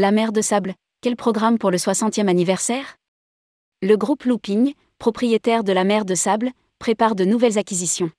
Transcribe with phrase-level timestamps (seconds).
[0.00, 2.98] La mer de sable, quel programme pour le 60e anniversaire?
[3.82, 8.12] Le groupe Looping, propriétaire de la mer de sable, prépare de nouvelles acquisitions.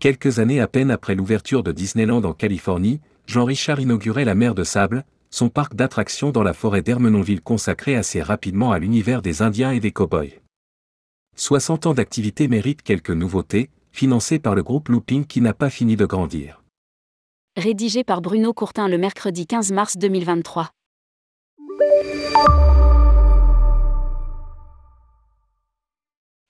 [0.00, 4.64] Quelques années à peine après l'ouverture de Disneyland en Californie, Jean-Richard inaugurait la mer de
[4.64, 9.72] sable, son parc d'attractions dans la forêt d'Ermenonville consacré assez rapidement à l'univers des Indiens
[9.72, 10.40] et des cow-boys.
[11.36, 15.94] 60 ans d'activité méritent quelques nouveautés, financées par le groupe Looping qui n'a pas fini
[15.96, 16.62] de grandir.
[17.58, 20.70] Rédigé par Bruno Courtin le mercredi 15 mars 2023.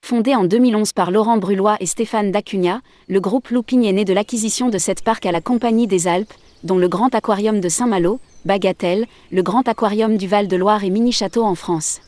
[0.06, 4.12] Fondé en 2011 par Laurent Brulois et Stéphane Dacunia, le groupe Looping est né de
[4.12, 8.20] l'acquisition de cette parc à la Compagnie des Alpes, dont le Grand Aquarium de Saint-Malo,
[8.44, 12.00] Bagatelle, le Grand Aquarium du Val-de-Loire et Mini-Château en France.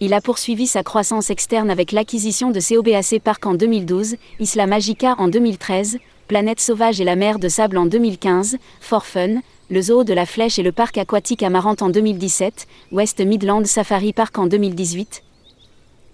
[0.00, 5.14] Il a poursuivi sa croissance externe avec l'acquisition de COBAC Park en 2012, Isla Magica
[5.18, 10.02] en 2013, Planète Sauvage et la mer de sable en 2015, For Fun, le zoo
[10.02, 14.46] de la Flèche et le parc aquatique Amarante en 2017, West Midland Safari Park en
[14.46, 15.22] 2018,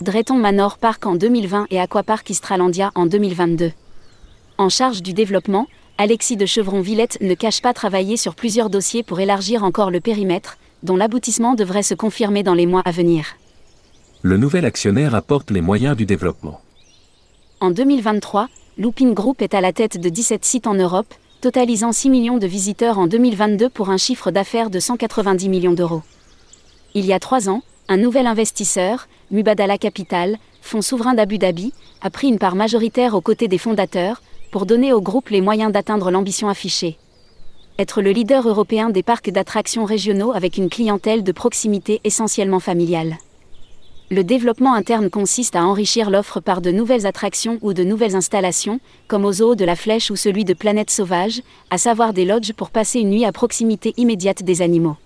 [0.03, 3.73] Drayton Manor Park en 2020 et Aquapark Istralandia en 2022.
[4.59, 9.21] En charge du développement, Alexis de Chevron-Villette ne cache pas travailler sur plusieurs dossiers pour
[9.21, 13.37] élargir encore le périmètre, dont l'aboutissement devrait se confirmer dans les mois à venir.
[14.21, 16.61] Le nouvel actionnaire apporte les moyens du développement.
[17.61, 21.15] En 2023, Looping Group est à la tête de 17 sites en Europe,
[21.47, 26.03] totalisant 6 millions de visiteurs en 2022 pour un chiffre d'affaires de 190 millions d'euros.
[26.95, 32.11] Il y a trois ans, un nouvel investisseur, Mubadala Capital, fonds souverain d'Abu Dhabi, a
[32.11, 36.11] pris une part majoritaire aux côtés des fondateurs, pour donner au groupe les moyens d'atteindre
[36.11, 36.99] l'ambition affichée.
[37.79, 43.19] Être le leader européen des parcs d'attractions régionaux avec une clientèle de proximité essentiellement familiale.
[44.09, 48.79] Le développement interne consiste à enrichir l'offre par de nouvelles attractions ou de nouvelles installations,
[49.09, 52.53] comme au zoo de la Flèche ou celui de Planète Sauvage, à savoir des lodges
[52.53, 54.97] pour passer une nuit à proximité immédiate des animaux.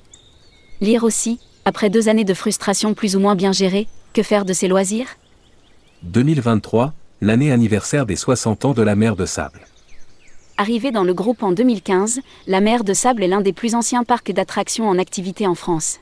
[0.82, 4.52] Lire aussi, après deux années de frustration plus ou moins bien gérée, que faire de
[4.52, 5.16] ses loisirs?
[6.02, 6.92] 2023,
[7.22, 9.60] l'année anniversaire des 60 ans de la mer de Sable.
[10.58, 14.04] Arrivé dans le groupe en 2015, la mer de Sable est l'un des plus anciens
[14.04, 16.00] parcs d'attractions en activité en France.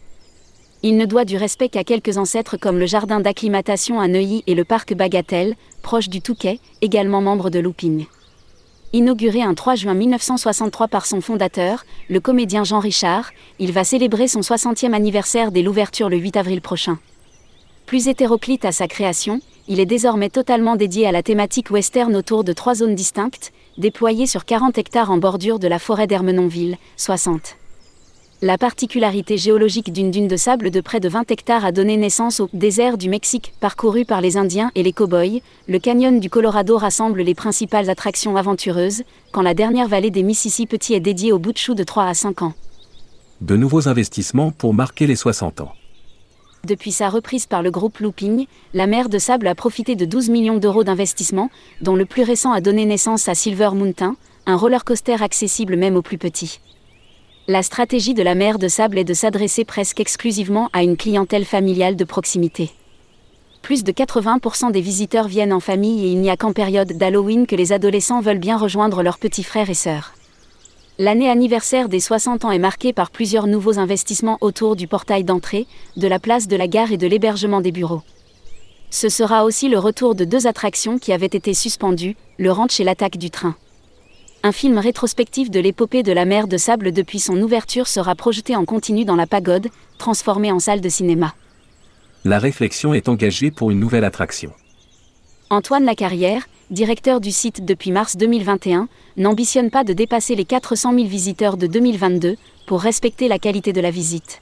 [0.85, 4.55] Il ne doit du respect qu'à quelques ancêtres comme le jardin d'acclimatation à Neuilly et
[4.55, 8.07] le parc Bagatelle, proche du Touquet, également membre de Looping.
[8.93, 14.29] Inauguré un 3 juin 1963 par son fondateur, le comédien Jean Richard, il va célébrer
[14.29, 16.99] son 60e anniversaire dès l'ouverture le 8 avril prochain.
[17.87, 22.45] Plus hétéroclite à sa création, il est désormais totalement dédié à la thématique western autour
[22.45, 27.57] de trois zones distinctes, déployées sur 40 hectares en bordure de la forêt d'Hermenonville, 60.
[28.41, 32.39] La particularité géologique d'une dune de sable de près de 20 hectares a donné naissance
[32.39, 35.41] au désert du Mexique, parcouru par les Indiens et les cow-boys.
[35.67, 40.95] Le canyon du Colorado rassemble les principales attractions aventureuses, quand la dernière vallée des Mississippi
[40.95, 42.55] est dédiée au bout de chou de 3 à 5 ans.
[43.41, 45.73] De nouveaux investissements pour marquer les 60 ans.
[46.65, 50.29] Depuis sa reprise par le groupe Looping, la mer de Sable a profité de 12
[50.29, 51.51] millions d'euros d'investissement,
[51.81, 54.15] dont le plus récent a donné naissance à Silver Mountain,
[54.47, 56.61] un roller coaster accessible même aux plus petits.
[57.51, 61.47] La stratégie de la mer de Sable est de s'adresser presque exclusivement à une clientèle
[61.47, 62.71] familiale de proximité.
[63.63, 67.47] Plus de 80% des visiteurs viennent en famille et il n'y a qu'en période d'Halloween
[67.47, 70.13] que les adolescents veulent bien rejoindre leurs petits frères et sœurs.
[70.99, 75.67] L'année anniversaire des 60 ans est marquée par plusieurs nouveaux investissements autour du portail d'entrée,
[75.97, 78.03] de la place de la gare et de l'hébergement des bureaux.
[78.91, 82.85] Ce sera aussi le retour de deux attractions qui avaient été suspendues, le ranch et
[82.85, 83.57] l'attaque du train.
[84.45, 88.55] Un film rétrospectif de l'épopée de la mer de sable depuis son ouverture sera projeté
[88.55, 89.67] en continu dans la pagode,
[89.99, 91.35] transformée en salle de cinéma.
[92.25, 94.53] La réflexion est engagée pour une nouvelle attraction.
[95.51, 101.07] Antoine Lacarrière, directeur du site depuis mars 2021, n'ambitionne pas de dépasser les 400 000
[101.07, 104.41] visiteurs de 2022 pour respecter la qualité de la visite.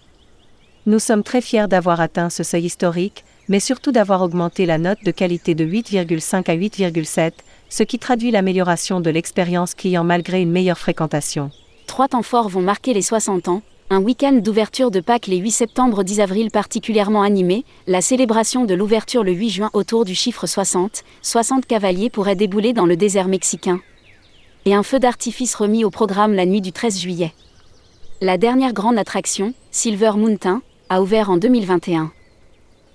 [0.84, 5.02] Nous sommes très fiers d'avoir atteint ce seuil historique, mais surtout d'avoir augmenté la note
[5.04, 7.32] de qualité de 8,5 à 8,7,
[7.68, 11.50] ce qui traduit l'amélioration de l'expérience client malgré une meilleure fréquentation.
[11.86, 15.50] Trois temps forts vont marquer les 60 ans, un week-end d'ouverture de Pâques les 8
[15.52, 20.48] septembre 10 avril particulièrement animé, la célébration de l'ouverture le 8 juin autour du chiffre
[20.48, 23.80] 60, 60 cavaliers pourraient débouler dans le désert mexicain.
[24.64, 27.32] Et un feu d'artifice remis au programme la nuit du 13 juillet.
[28.20, 32.10] La dernière grande attraction, Silver Mountain, a ouvert en 2021.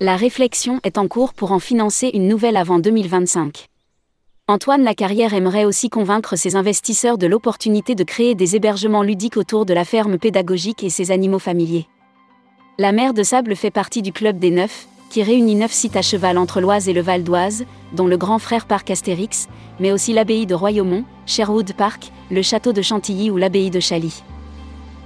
[0.01, 3.70] La réflexion est en cours pour en financer une nouvelle avant 2025.
[4.47, 9.65] Antoine Lacarrière aimerait aussi convaincre ses investisseurs de l'opportunité de créer des hébergements ludiques autour
[9.65, 11.87] de la ferme pédagogique et ses animaux familiers.
[12.77, 16.01] La mer de Sable fait partie du Club des Neufs, qui réunit neuf sites à
[16.01, 19.47] cheval entre l'Oise et le Val d'Oise, dont le Grand Frère Parc Astérix,
[19.79, 24.23] mais aussi l'abbaye de Royaumont, Sherwood Park, le château de Chantilly ou l'abbaye de Chaly.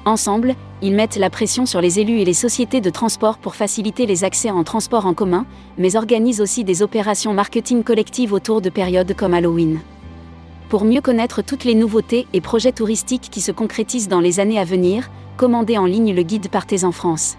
[0.05, 0.55] Ensemble,
[0.85, 4.23] ils mettent la pression sur les élus et les sociétés de transport pour faciliter les
[4.23, 5.47] accès en transport en commun,
[5.79, 9.79] mais organisent aussi des opérations marketing collectives autour de périodes comme Halloween.
[10.69, 14.59] Pour mieux connaître toutes les nouveautés et projets touristiques qui se concrétisent dans les années
[14.59, 17.35] à venir, commandez en ligne le guide Partez en France.